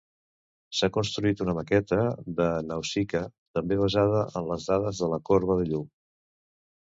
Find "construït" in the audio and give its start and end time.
0.93-1.41